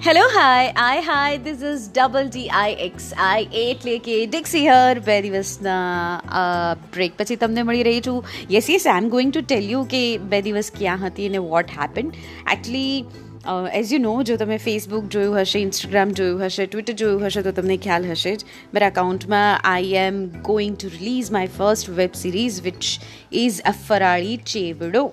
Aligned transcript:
Hello 0.00 0.20
hi 0.28 0.68
I 0.80 1.00
hi 1.04 1.40
this 1.40 1.64
is 1.70 1.82
double 1.88 2.28
D 2.28 2.44
I 2.58 2.76
X 2.84 3.08
I 3.22 3.42
એટલે 3.62 3.96
ડિક્સી 4.28 4.62
હર 4.64 5.02
બે 5.08 5.16
દિવસના 5.24 6.70
break 6.94 7.18
પછી 7.18 7.36
તમને 7.38 7.64
મળી 7.64 7.84
રહી 7.84 8.04
છું 8.06 8.30
yes 8.50 8.70
yes 8.72 8.86
I 8.86 9.02
am 9.02 9.10
going 9.10 9.34
to 9.34 9.44
tell 9.44 9.68
you 9.68 9.84
કે 9.90 10.02
બે 10.30 10.42
દિવસ 10.42 10.72
ક્યાં 10.74 11.04
હતી 11.04 11.28
અને 11.32 11.44
what 11.46 11.76
happen 11.76 12.14
actually 12.14 13.68
as 13.74 13.92
you 13.92 14.00
know 14.00 14.16
જો 14.24 14.36
તમે 14.38 14.60
ફેસબુક 14.62 15.10
જોયું 15.10 15.38
હશે 15.40 15.62
ઇન્સ્ટાગ્રામ 15.62 16.14
જોયું 16.16 16.44
હશે 16.44 16.66
ટ્વિટર 16.66 16.98
જોયું 16.98 17.26
હશે 17.26 17.42
તો 17.42 17.56
તમને 17.56 17.80
ખ્યાલ 17.82 18.08
હશે 18.08 18.32
જ 18.34 18.60
મારા 18.70 18.90
અકાઉન્ટમાં 18.90 19.50
I 19.68 19.96
am 20.02 20.28
going 20.46 20.76
to 20.76 20.94
release 20.94 21.30
my 21.30 21.52
first 21.54 21.96
web 21.96 22.16
series 22.18 22.62
which 22.64 22.94
is 23.40 23.66
a 23.66 23.80
Farali 23.80 24.38
Chevdo 24.48 25.04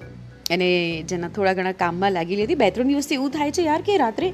અને 0.56 0.68
જેના 1.12 1.30
થોડા 1.36 1.54
ઘણા 1.58 1.76
કામમાં 1.82 2.14
લાગી 2.18 2.38
લીધી. 2.40 2.60
બે 2.64 2.70
ત્રણ 2.76 2.92
દિવસથી 2.94 3.18
એવું 3.20 3.34
થાય 3.38 3.56
છે 3.58 3.66
યાર 3.68 3.82
કે 3.90 3.98
રાત્રે 4.04 4.30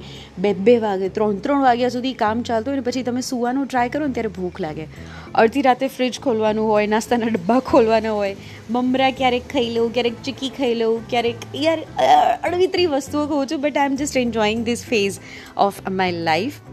બે 0.46 0.54
બે 0.68 0.76
વાગે, 0.86 1.06
ત્રણ 1.18 1.40
ત્રણ 1.48 1.66
વાગ્યા 1.68 1.94
સુધી 1.96 2.14
કામ 2.24 2.44
ચાલતું 2.50 2.74
હોય 2.74 2.82
ને 2.82 2.88
પછી 2.90 3.06
તમે 3.10 3.24
સુવાનું 3.30 3.70
ટ્રાય 3.70 3.94
કરો 3.96 4.10
ને 4.12 4.18
ત્યારે 4.20 4.34
ભૂખ 4.40 4.62
લાગે. 4.68 4.84
અડધી 5.36 5.66
રાતે 5.70 5.88
ફ્રિજ 5.96 6.22
ખોલવાનું 6.28 6.70
હોય, 6.72 6.92
નાસ્તાના 6.96 7.34
ડબ્બા 7.38 7.60
ખોલવાના 7.72 8.14
હોય, 8.20 8.36
મમરા 8.70 9.12
ક્યારેક 9.22 9.50
ખાઈ 9.56 9.74
લઉં, 9.80 9.90
ક્યારેક 9.98 10.22
ચીકી 10.30 10.52
ખાઈ 10.60 10.78
લઉં, 10.84 11.02
ક્યારેક 11.16 11.50
યાર 11.64 11.80
અડવિતરી 12.52 12.88
વસ્તુઓ 12.94 13.26
કહું 13.34 13.52
છું 13.54 13.66
but 13.68 13.84
I 13.84 13.94
am 13.94 14.00
just 14.04 14.24
enjoying 14.26 14.64
this 14.70 14.88
phase 14.94 15.20
of 15.68 15.84
my 16.02 16.24
life 16.30 16.64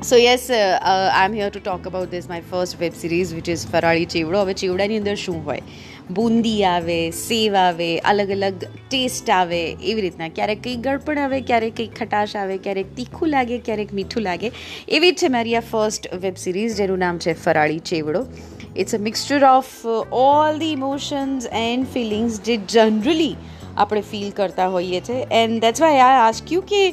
so 0.00 0.16
yes 0.16 0.42
I 0.50 1.06
am 1.20 1.32
here 1.34 1.46
to 1.48 1.60
talk 1.60 1.86
about 1.88 2.10
this 2.10 2.26
my 2.26 2.42
first 2.44 2.76
web 2.80 2.98
series 2.98 3.32
which 3.32 3.48
is 3.50 3.64
Farali 3.72 4.06
Chevdo 4.12 4.42
હવે 4.42 4.54
ચેવડાની 4.60 4.98
અંદર 5.00 5.14
શું 5.18 5.40
હોય 5.42 6.12
બુંદી 6.12 6.60
આવે 6.66 6.98
સેવ 7.20 7.56
આવે 7.60 7.88
અલગ 8.12 8.30
અલગ 8.36 8.62
ટેસ્ટ 8.68 9.32
આવે 9.32 9.58
એવી 9.58 9.96
રીતના 10.00 10.30
ક્યારેક 10.30 10.62
કંઈક 10.62 10.86
ગળપણ 10.86 11.22
આવે 11.22 11.42
ક્યારેક 11.42 11.76
કંઈક 11.76 11.98
ખટાશ 11.98 12.36
આવે 12.36 12.54
ક્યારેક 12.60 12.94
તીખું 12.94 13.34
લાગે 13.34 13.54
ક્યારેક 13.62 13.98
મીઠું 14.00 14.28
લાગે 14.28 14.46
એવી 14.48 15.12
જ 15.12 15.18
છે 15.18 15.34
મારી 15.36 15.56
આ 15.56 15.66
ફર્સ્ટ 15.66 16.10
વેબ 16.20 16.40
સિરીઝ 16.44 16.78
જેનું 16.78 17.06
નામ 17.06 17.20
છે 17.20 17.38
Farali 17.42 17.84
Chevdo 17.88 18.24
it's 18.76 18.94
a 18.94 19.04
mixture 19.04 19.50
of 19.50 19.76
all 20.22 20.64
the 20.64 20.74
emotions 20.74 21.52
and 21.58 21.94
feelings 21.94 22.42
જે 22.44 22.62
જનરલી 22.68 23.32
આપણે 23.76 24.02
ફીલ 24.06 24.34
કરતા 24.34 24.68
હોઈએ 24.72 25.06
છીએ 25.06 25.30
and 25.38 25.64
that's 25.64 25.82
why 25.82 26.04
I 26.04 26.22
ask 26.24 26.52
you 26.52 26.68
કે 26.68 26.84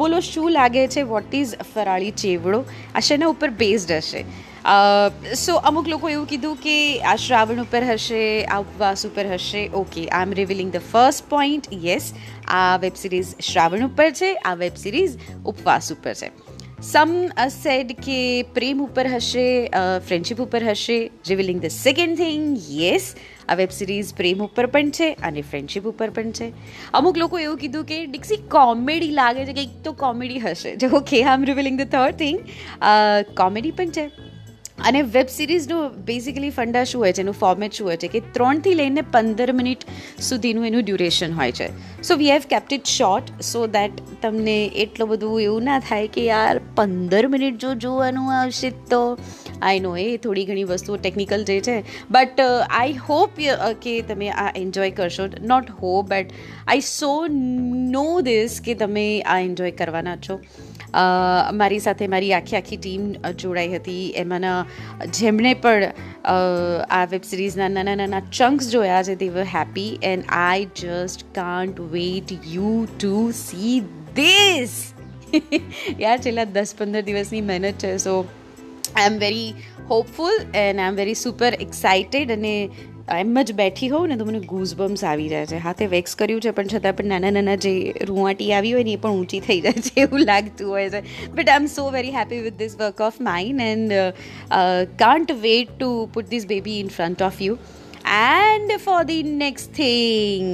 બોલો, 0.00 0.20
શું 0.20 0.50
લાગે 0.52 0.82
છે 0.94 1.02
વોટ 1.12 1.34
ઇઝ 1.34 1.54
ફરાળી 1.74 2.16
ચેવડો? 2.22 2.64
આ 2.94 3.00
શેના 3.08 3.30
ઉપર 3.34 3.50
બેઝડ 3.62 3.92
હશે? 3.98 4.24
સો 5.36 5.54
અમુક 5.70 5.88
લોકો 5.88 6.08
એવું 6.08 6.26
કીધું 6.28 6.56
કે 6.62 6.76
આ 7.00 7.16
શ્રાવણ 7.24 7.62
ઉપર 7.64 7.82
હશે, 7.90 8.22
આ 8.44 8.60
ઉપવાસ 8.64 9.06
ઉપર 9.08 9.26
હશે. 9.34 9.62
Okay 9.80 10.00
I 10.08 10.28
am 10.28 10.32
revealing 10.40 10.72
the 10.72 10.88
first 10.92 11.28
point 11.30 11.68
yes 11.84 12.06
આ 12.48 12.64
વેબ 12.84 12.96
સિરીઝ 12.96 13.34
શ્રાવણ 13.50 13.86
ઉપર 13.90 14.10
છે, 14.10 14.34
આ 14.34 14.54
વેબ 14.64 14.82
સિરીઝ 14.84 15.18
ઉપવાસ 15.44 15.92
ઉપર 15.96 16.14
છે. 16.22 16.30
સમ 16.84 17.12
સેડ 17.52 17.92
કે 18.06 18.18
પ્રેમ 18.56 18.80
ઉપર 18.86 19.06
હશે 19.12 19.44
ફ્રેન્ડશિપ 20.06 20.40
ઉપર 20.46 20.62
હશે. 20.70 20.98
Revealing 21.28 21.60
the 21.62 21.72
second 21.76 22.16
thing 22.18 22.56
yes 22.80 23.06
આ 23.48 23.54
વેબ 23.54 23.72
સિરીઝ 23.72 24.12
પ્રેમ 24.14 24.44
ઉપર 24.46 24.66
પણ 24.66 24.90
છે 24.90 25.08
અને 25.22 25.40
ફ્રેન્ડશિપ 25.42 25.88
ઉપર 25.92 26.10
પણ 26.10 26.30
છે. 26.32 26.50
અમુક 26.94 27.18
લોકો 27.18 27.38
એવું 27.38 27.58
કીધું 27.58 27.88
કે 27.92 27.98
ડિક્સી 28.06 28.42
કોમેડી 28.50 29.14
લાગે 29.20 29.42
છે, 29.44 29.52
કંઈક 29.52 29.80
તો 29.84 29.96
કોમેડી 30.04 30.44
હશે. 30.48 30.76
જો 30.76 30.92
okay 30.96 31.16
I 31.22 31.50
revealing 31.52 31.80
the 31.80 31.90
third 31.96 32.16
thing 32.16 32.38
comedy 33.36 33.74
પણ 33.80 33.98
છે. 33.98 34.06
અને 34.84 35.00
વેબ 35.14 35.28
સિરીઝનું 35.30 35.98
બેઝિકલી 36.06 36.50
ફંડા 36.50 36.84
શું 36.90 37.02
હોય 37.02 37.12
છે, 37.12 37.20
એનું 37.22 37.36
ફોર્મેટ 37.40 37.72
શું 37.72 37.86
હોય 37.88 37.96
છે 37.96 38.08
કે 38.08 38.20
ત્રણથી 38.34 38.74
લઈને 38.74 39.02
પંદર 39.12 39.52
મિનિટ 39.52 39.84
સુધીનું 40.20 40.66
એનું 40.66 40.82
ડ્યુરેશન 40.82 41.32
હોય 41.32 41.52
છે. 41.52 41.68
So 42.02 42.16
we 42.16 42.30
have 42.30 42.48
kept 42.50 42.72
it 42.72 42.90
short 42.92 43.30
so 43.42 43.62
that 43.76 44.02
તમને 44.22 44.56
એટલું 44.84 45.08
બધું 45.08 45.36
એવું 45.42 45.70
ના 45.70 45.78
થાય 45.88 46.08
કે 46.16 46.24
યાર 46.24 46.54
પંદર 46.76 47.24
મિનિટ 47.34 47.58
જો 47.58 47.74
જોવાનું 47.84 48.32
આવશે 48.40 48.70
તો 48.90 49.02
આઈ 49.64 49.80
નો 49.80 49.92
એ 49.98 50.06
થોડી 50.18 50.44
ઘણી 50.46 50.66
વસ્તુઓ 50.70 50.96
ટેકનિકલ 50.98 51.44
જે 51.44 51.56
છે. 51.60 51.76
બટ 52.10 52.40
આઈ 52.72 52.94
હોપ 53.06 53.40
કે 53.82 53.94
તમે 54.10 54.28
આ 54.42 54.50
એન્જોય 54.56 54.90
કરશો. 54.92 55.26
Not 55.44 55.72
hope 55.80 56.10
but 56.10 56.44
I 56.68 56.86
so 56.90 57.12
know 57.96 58.06
this 58.28 58.60
કે 58.64 58.78
તમે 58.84 59.06
આ 59.22 59.40
એન્જોય 59.40 59.72
કરવાના 59.80 60.16
છો. 60.28 60.38
મારી 61.54 61.78
સાથે 61.78 62.06
મારી 62.08 62.32
આખી 62.34 62.56
આખી 62.56 62.76
ટીમ 62.78 63.06
જોડાઈ 63.38 63.72
હતી. 63.74 64.04
એમાંના 64.16 64.58
જેમણે 65.18 65.54
પણ 65.54 65.84
આ 66.90 67.04
વેબ 67.10 67.24
સિરીઝના 67.30 67.68
નાના 67.68 67.96
નાના 67.96 68.22
ચંક્સ 68.32 68.70
જોયા 68.70 69.02
છે 69.08 69.16
તે 69.22 69.30
happy 69.54 69.90
and 70.02 70.24
I 70.38 70.68
just 70.76 71.26
can't 71.34 71.80
wait 71.94 72.32
you 72.52 72.76
to 73.00 73.16
see 73.36 73.76
this 74.16 74.76
યાર, 76.00 76.18
છેલ્લા 76.18 76.44
દસ 76.52 76.74
પંદર 76.78 77.02
દિવસની 77.02 77.40
મહેનત 77.42 77.84
છે 77.84 77.96
so 77.98 78.12
I 78.96 79.12
am 79.12 79.18
very 79.18 79.52
hopeful 79.90 80.34
and 80.54 80.80
I 80.80 80.88
am 80.88 80.96
very 80.96 81.14
super 81.20 81.52
excited 81.60 82.32
અને 82.32 82.54
એમ 83.14 83.38
જ 83.42 83.52
બેઠી 83.52 83.88
હોઉં 83.88 84.08
ને 84.08 84.16
તો 84.16 84.24
મને 84.24 84.38
ગૂઝબમ્સ 84.50 85.02
આવી 85.04 85.28
જાય 85.28 85.46
છે. 85.46 85.58
હાથે 85.58 85.86
વેક્સ 85.86 86.14
કર્યું 86.16 86.40
છે, 86.40 86.50
પણ 86.50 86.66
છતાં 86.66 86.94
પણ 86.96 87.10
નાના 87.12 87.32
નાના 87.36 87.56
જે 87.64 87.72
રૂવાટી 88.08 88.50
આવી 88.52 88.72
હોય 88.72 88.84
ને 88.84 88.92
એ 88.92 89.02
પણ 89.02 89.18
ઊંચી 89.18 89.40
થઈ 89.40 89.60
જાય 89.60 89.84
છે 89.88 90.00
એવું 90.00 90.24
લાગતું 90.24 90.70
હોય 90.70 90.88
છે. 90.90 91.02
But 91.28 91.48
I 91.48 91.62
am 91.62 91.66
so 91.66 91.86
very 91.90 92.14
happy 92.16 92.40
with 92.40 92.58
this 92.58 92.76
work 92.80 93.06
of 93.08 93.20
mine 93.20 93.60
and 93.60 93.94
can't 94.98 95.36
wait 95.44 95.78
to 95.78 95.92
put 96.14 96.30
this 96.30 96.46
baby 96.46 96.80
in 96.80 96.88
front 96.88 97.22
of 97.22 97.42
you 97.42 97.58
and 98.14 98.76
for 98.84 99.04
the 99.04 99.22
next 99.22 99.72
thing 99.76 100.50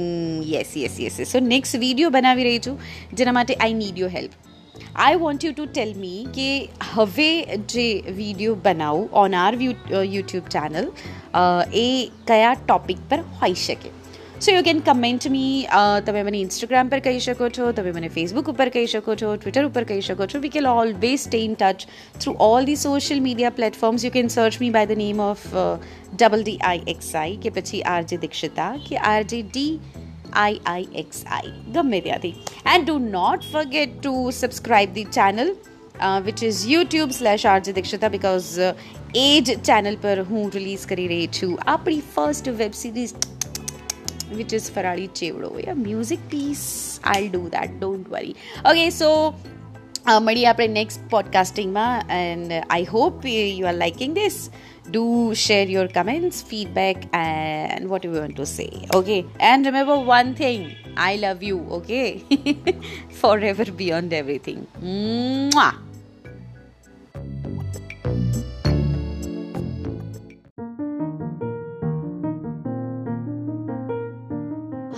yes 0.51 0.77
yes 0.77 0.99
yes 0.99 1.21
so 1.31 1.39
next 1.47 1.83
video 1.85 2.09
બનાવી 2.09 2.43
રહી 2.43 2.59
છું. 2.67 2.79
જેના 3.13 3.31
માટે 3.31 3.53
I 3.55 3.73
need 3.73 3.97
your 3.99 4.15
help 4.17 4.31
I 4.75 5.15
want 5.17 5.43
you 5.43 5.53
to 5.53 5.65
tell 5.69 5.95
me 5.99 6.19
કે 6.33 6.49
હવે 6.89 7.29
જે 7.69 7.87
video 8.11 8.59
બનાવું 8.63 9.07
on 9.21 9.37
our 9.37 9.53
YouTube 9.61 10.51
channel 10.51 10.91
એ 11.77 11.87
કયા 12.27 12.53
ટોપિક 12.61 13.09
પર 13.09 13.19
હોઈ 13.41 13.57
શકે 13.61 13.89
so 14.39 14.51
you 14.51 14.61
can 14.63 14.79
comment 14.81 15.25
me 15.27 15.81
તમે 16.05 16.21
મને 16.21 16.39
ઇન્સ્ટાગ્રામ 16.39 16.87
પર 16.89 16.99
કહી 16.99 17.19
શકો 17.19 17.49
છો 17.49 17.71
તમે 17.71 17.91
મને 17.91 18.11
ફેસબુક 18.11 18.47
ઉપર 18.47 18.69
કહી 18.69 18.87
શકો 18.87 19.15
છો 19.15 19.33
ટ્વિટર 19.35 19.65
ઉપર 19.65 19.83
કહી 19.85 20.05
શકો 20.07 20.27
છો 20.27 20.43
we 20.45 20.53
can 20.55 20.69
always 20.71 21.17
stay 21.19 21.41
in 21.41 21.57
touch 21.57 21.99
through 22.17 22.35
all 22.45 22.69
the 22.69 22.83
social 22.83 23.21
media 23.21 23.57
platforms 23.57 24.07
you 24.07 24.11
can 24.11 24.31
search 24.31 24.61
me 24.61 24.71
by 24.71 24.91
the 24.91 25.01
name 25.01 25.25
of 25.25 25.43
double 25.57 26.41
D 26.41 26.59
I 26.65 26.85
X 26.89 27.11
I 27.17 27.35
કે 27.37 27.53
પછી 27.53 27.83
આરજે 27.89 28.19
દીક્ષિતા 28.19 28.71
કે 28.87 29.03
RJ 29.07 29.43
D 29.43 30.00
I 30.35 30.61
I 30.67 30.87
X 30.95 31.25
I 31.31 31.53
ગમે 31.73 31.99
ત્યાંથી 32.01 32.33
and 32.67 32.85
do 32.85 32.97
not 33.09 33.47
forget 33.47 33.93
to 33.97 34.15
subscribe 34.33 34.95
the 34.95 35.11
channel 35.13 35.53
which 36.21 36.43
is 36.43 36.63
YouTube 36.67 37.13
slash 37.13 37.45
RJ 37.47 37.73
Dikshita 37.73 38.11
because 38.11 38.49
એ 39.17 39.27
જ 39.41 39.57
channel 39.63 39.99
પર 39.99 40.25
હું 40.25 40.49
રિલીઝ 40.51 40.87
કરી 40.87 41.07
રહી 41.07 41.29
છું 41.33 41.55
આપણી 41.67 42.03
first 42.09 42.51
web 42.57 42.77
series 42.77 43.15
which 44.33 44.53
is 44.53 44.69
Farali 44.71 45.09
Chevdo 45.15 45.53
yeah 45.59 45.79
music 45.79 46.27
piece 46.29 46.67
I 47.05 47.27
do 47.29 47.43
that 47.51 47.75
don't 47.75 48.11
worry 48.11 48.35
okay 48.65 48.85
so 48.93 49.09
મળીએ 50.20 50.46
આપણે 50.46 50.66
next 50.68 51.08
પોડકાસ્ટિંગમાં 51.10 52.02
and 52.18 52.52
I 52.70 52.84
hope 52.84 53.26
you 53.26 53.66
are 53.66 53.74
liking 53.74 54.14
this 54.14 54.38
do 54.96 55.04
share 55.34 55.68
your 55.74 55.86
comments 55.88 56.36
feedback 56.50 57.06
and 57.20 57.88
what 57.92 58.04
you 58.04 58.12
want 58.12 58.36
to 58.36 58.46
say 58.46 58.68
okay 58.94 59.24
and 59.40 59.66
remember 59.66 59.96
one 60.10 60.30
thing 60.42 60.60
i 60.96 61.16
love 61.16 61.42
you 61.42 61.58
okay 61.78 62.22
forever 63.22 63.66
beyond 63.82 64.14
everything 64.20 64.60
Mwah! 64.82 65.72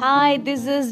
Hi, 0.03 0.38
this 0.38 0.64
is 0.67 0.88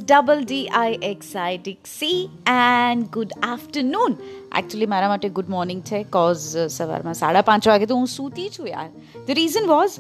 D 0.46 0.70
I 0.74 0.98
X 1.02 1.36
I 1.36 1.58
Dixie 1.58 2.30
and 2.46 3.10
good 3.12 3.34
afternoon. 3.44 4.14
Actually 4.58 4.86
મારા 4.86 5.08
માટે 5.08 5.30
good 5.30 5.50
morning 5.50 5.82
છે 5.82 6.04
cause 6.04 6.46
સવારમાં 6.70 7.14
સાડા 7.14 7.42
પાંચ 7.42 7.68
વાગે 7.68 7.86
તો 7.86 7.96
હું 7.96 8.08
સૂતી 8.08 8.50
છું 8.50 8.68
યાર 8.68 8.86
ધ 9.28 9.32
રીઝન 9.32 9.68
વોઝ 9.68 9.98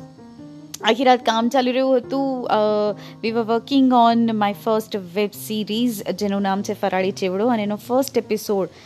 આખી 0.84 1.04
રાત 1.04 1.26
કામ 1.26 1.50
ચાલી 1.50 1.72
રહ્યું 1.72 1.98
હતું 1.98 2.48
we 3.22 3.32
were 3.32 3.44
working 3.44 3.92
on 3.94 4.24
my 4.38 4.54
first 4.64 4.96
web 5.16 5.36
series 5.48 6.00
જેનું 6.14 6.42
નામ 6.42 6.62
છે 6.62 6.74
ફરાળી 6.74 7.12
ચેવડો 7.12 7.48
અને 7.48 7.64
એનો 7.64 7.76
ફર્સ્ટ 7.76 8.18
એપિસોડ 8.18 8.80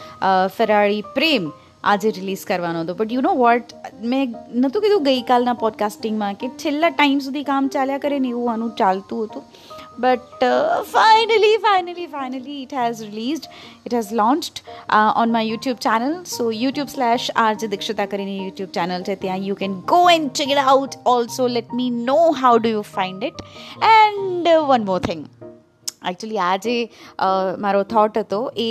ફરાળી 0.57 1.01
પ્રેમ 1.01 1.47
આજે 1.83 2.09
રિલીઝ 2.09 2.45
કરવાનો 2.45 2.81
હતો 2.81 2.93
બટ 2.93 3.11
યુ 3.11 3.21
નો 3.21 3.35
વોટ 3.35 3.63
મેં 4.03 4.35
નહોતું 4.53 4.81
કીધું 4.81 5.03
ગઈકાલના 5.03 5.53
પોડકાસ્ટિંગમાં 5.53 6.33
કે 6.33 6.47
છેલ્લા 6.47 6.89
ટાઈમ 6.89 7.19
સુધી 7.19 7.43
કામ 7.43 7.67
ચાલ્યા 7.67 7.97
કરે 7.97 8.19
ને 8.19 8.29
એવું 8.29 8.53
આનું 8.53 8.75
ચાલતું 8.75 9.23
હતું 9.23 9.43
but 9.98 10.42
uh, 10.42 10.82
finally 10.84 11.52
finally 11.66 12.06
finally 12.06 12.56
it 12.66 12.72
has 12.72 13.02
released 13.06 13.48
it 13.84 13.92
has 13.92 14.12
launched 14.20 14.62
uh, 14.88 15.12
on 15.22 15.30
my 15.36 15.44
youtube 15.50 15.80
channel 15.86 16.14
so 16.24 16.44
youtube 16.62 16.90
slash 16.96 17.26
rj 17.48 17.70
dikshita 17.74 18.06
karini 18.14 18.36
youtube 18.46 18.72
channel 18.78 19.02
છે 19.10 19.16
ત્યાં 19.24 19.36
you 19.50 19.56
can 19.62 19.74
go 19.94 20.00
and 20.14 20.34
check 20.38 20.52
it 20.56 20.62
out 20.74 20.96
also 21.14 21.46
let 21.58 21.68
me 21.80 21.88
know 22.08 22.24
how 22.42 22.54
do 22.66 22.70
you 22.76 22.82
find 22.96 23.28
it 23.30 23.44
and 23.94 24.48
uh, 24.54 24.58
one 24.74 24.84
more 24.92 25.02
thing 25.10 25.22
actually 26.10 26.38
આ 26.48 26.56
જે 26.64 26.74
મારો 27.64 27.80
thought 27.94 28.14
હતો 28.22 28.40
એ 28.68 28.70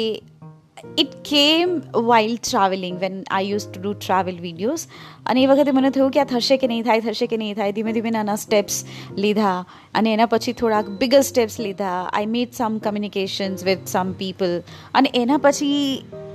it 0.77 1.13
came 1.29 1.75
wild 2.09 2.41
traveling 2.41 2.97
when 3.01 3.19
I 3.31 3.51
use 3.51 3.67
to 3.67 3.81
do 3.81 3.93
travel 3.95 4.39
videos 4.39 4.85
અને 5.27 5.41
એ 5.43 5.47
વખતે 5.47 5.73
મને 5.73 5.91
થયું 5.91 6.15
કે 6.17 6.23
આ 6.23 6.25
થશે 6.25 6.57
કે 6.57 6.71
નહીં 6.73 6.87
થાય 6.89 7.05
થશે 7.07 7.29
કે 7.33 7.39
નહીં 7.43 7.59
થાય 7.59 7.77
ધીમે 7.77 7.91
ધીમે 7.93 8.09
નાના 8.11 8.37
સ્ટેપ્સ 8.37 8.79
લીધા 9.17 9.55
અને 9.95 10.11
એના 10.13 10.27
પછી 10.27 10.53
થોડાક 10.53 10.91
બિગર 11.03 11.23
સ્ટેપ્સ 11.31 11.59
લીધા 11.59 11.95
I 12.13 12.27
made 12.27 12.53
some 12.53 12.79
communications 12.79 13.65
with 13.65 13.85
some 13.87 14.13
people 14.13 14.57
અને 14.95 15.11
એના 15.15 15.39
પછી 15.39 15.79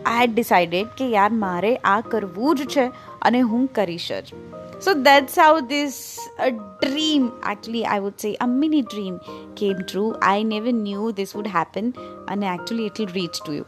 આઈ 0.06 0.20
હેડ 0.20 0.36
ડિસાઇડેડ 0.36 0.96
કે 1.02 1.10
યાર 1.16 1.32
મારે 1.42 1.74
આ 1.94 2.00
કરવું 2.14 2.62
જ 2.62 2.70
છે 2.76 2.88
અને 3.22 3.42
હું 3.52 3.68
કરીશ 3.80 4.10
જ 4.12 4.40
So 4.82 4.92
that's 5.06 5.34
how 5.36 5.54
this, 5.62 5.96
a 6.40 6.52
dream, 6.82 7.24
actually, 7.44 7.82
I 7.86 7.96
would 8.00 8.22
say, 8.22 8.30
a 8.40 8.48
mini 8.52 8.80
dream 8.84 9.18
came 9.56 9.82
true. 9.86 10.16
I 10.22 10.38
never 10.44 10.74
knew 10.78 11.12
this 11.12 11.36
would 11.36 11.50
happen, 11.56 11.92
and 12.30 12.46
actually 12.46 12.86
it 12.86 12.98
will 12.98 13.12
reach 13.18 13.42
to 13.42 13.58
you. 13.58 13.66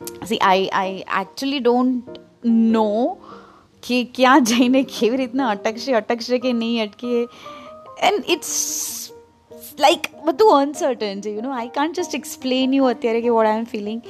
See 0.00 0.40
I 0.42 0.68
I 0.74 0.98
actually 1.20 1.60
don't 1.60 2.20
know 2.72 2.86
કે 3.82 3.98
ક્યાં 4.14 4.44
જઈને 4.44 4.80
કેવી 4.92 5.16
રીતના 5.16 5.50
અટકશે 5.50 5.92
અટકશે 5.94 6.38
કે 6.38 6.52
નહીં 6.52 6.82
અટકે 6.82 7.12
and 8.02 8.30
it's 8.30 8.54
like 9.78 10.08
બધું 10.24 10.54
uncertain 10.60 11.20
છે 11.20 11.34
you 11.34 11.42
know 11.42 11.54
I 11.56 11.72
can't 11.74 12.00
just 12.00 12.14
explain 12.14 12.74
you 12.74 12.84
અત્યારે 12.84 13.22
કે 13.22 13.30
what 13.30 13.46
I 13.46 13.58
am 13.58 13.66
feeling 13.66 14.00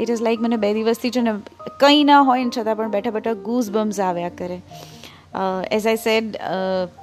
it 0.00 0.10
is 0.10 0.22
like 0.22 0.40
મને 0.40 0.56
બે 0.56 0.72
દિવસથી 0.74 1.10
છે 1.10 1.20
ને 1.20 1.36
કંઈ 1.80 2.04
ના 2.04 2.20
હોય 2.22 2.44
ને 2.44 2.56
છતાં 2.58 2.76
પણ 2.76 2.90
બેઠા 2.90 3.10
બેઠા 3.10 3.40
ગૂઝ 3.44 3.70
બમ્સ 3.70 4.00
આવ્યા 4.00 4.34
કરે 4.38 4.60
એઝ 5.71 5.87
આઈ 5.87 5.95
સેડ 5.95 6.37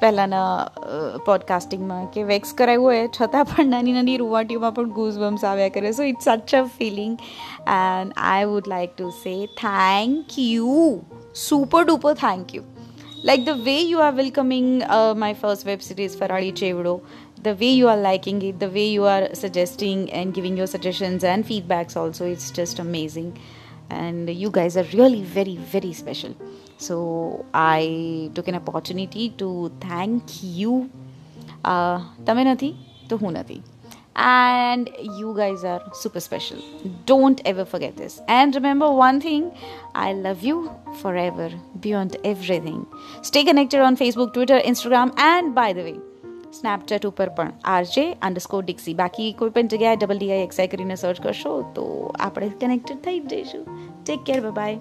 પહેલાંના 0.01 0.47
પોડકાસ્ટિંગમાં 1.27 2.07
કે 2.15 2.23
વેક્સ 2.23 2.55
કરાવ્યું 2.55 2.85
હોય 2.85 3.09
છતાં 3.21 3.45
પણ 3.45 3.75
નાની 3.75 3.93
નાની 3.93 4.17
રૂવાટીઓમાં 4.17 4.73
પણ 4.73 4.95
ગૂઝ 5.01 5.19
બમ્સ 5.19 5.45
આવ્યા 5.45 5.69
કરે 5.69 5.93
so 5.99 6.09
it's 6.13 6.31
such 6.31 6.55
a 6.55 6.63
feeling 6.79 7.19
and 7.75 8.17
I 8.31 8.49
would 8.53 8.73
like 8.75 8.97
to 8.97 9.11
say 9.25 9.37
thank 9.61 10.39
you 10.39 10.81
super 11.49 11.85
duper 11.85 12.15
thank 12.15 12.55
you 12.55 12.65
like 13.23 13.45
the 13.45 13.57
way 13.57 13.81
you 13.83 13.99
are 13.99 14.13
welcoming 14.13 14.67
uh, 14.85 15.13
my 15.17 15.35
first 15.35 15.65
web 15.67 15.81
series 15.83 16.15
Farali 16.15 16.53
Chevdo, 16.53 16.93
the 17.43 17.55
way 17.55 17.71
you 17.71 17.89
are 17.89 17.97
liking 17.97 18.41
it, 18.43 18.61
the 18.61 18.69
way 18.69 18.87
you 18.89 19.05
are 19.05 19.35
suggesting 19.35 20.13
and 20.13 20.35
giving 20.35 20.57
your 20.57 20.67
suggestions 20.67 21.25
and 21.25 21.45
feedbacks 21.45 21.97
also, 21.97 22.27
it's 22.27 22.51
just 22.53 22.79
amazing. 22.79 23.37
And 23.91 24.29
you 24.43 24.51
guys 24.51 24.77
are 24.77 24.87
really 24.93 25.23
very, 25.23 25.57
very 25.75 25.93
special. 25.93 26.35
So 26.79 26.97
I 27.55 28.31
took 28.35 28.49
an 28.49 28.57
opportunity 28.63 29.25
to 29.43 29.49
thank 29.89 30.25
you. 30.59 30.73
તમે 32.27 32.43
નથી 32.51 32.69
તો 33.11 33.15
હું 33.23 33.33
નથી 33.41 33.59
and 34.17 34.85
you 35.21 35.31
guys 35.39 35.63
are 35.71 35.81
super 36.03 36.21
special. 36.27 36.59
Don't 37.11 37.41
ever 37.51 37.65
forget 37.73 37.95
this. 38.03 38.15
And 38.37 38.51
remember 38.59 38.89
one 39.07 39.21
thing 39.25 39.43
I 40.07 40.13
love 40.27 40.43
you 40.49 40.57
forever, 41.03 41.49
beyond 41.85 42.13
everything. 42.33 42.81
Stay 43.31 43.45
connected 43.45 43.81
on 43.81 43.97
Facebook, 44.03 44.33
Twitter, 44.37 44.59
Instagram, 44.73 45.11
and 45.19 45.55
by 45.61 45.69
the 45.79 45.85
way, 45.89 45.99
Snapchat 46.54 47.06
ઉપર 47.06 47.30
પણ 47.30 47.54
RJ 47.64 48.14
underscore 48.14 48.66
ડિક્સી 48.66 48.94
બાકી 48.94 49.34
કોઈ 49.34 49.50
પણ 49.50 49.68
જગ્યાએ 49.68 49.96
double 49.96 50.18
D I 50.18 50.40
XI 50.40 50.68
કરીને 50.68 50.96
search 50.96 51.22
કરશો 51.22 51.62
તો 51.76 52.16
આપણે 52.20 52.50
કનેક્ટેડ 52.50 52.98
થઈ 52.98 53.20
જ 53.20 53.28
જઈશું. 53.28 53.66
Take 54.06 54.24
care 54.26 54.50
bye 54.52 54.78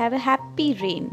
have 0.00 0.12
a 0.12 0.16
happy 0.16 0.72
rain 0.72 1.10